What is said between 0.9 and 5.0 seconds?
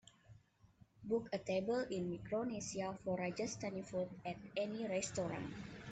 book a table in Micronesia for rajasthani food at any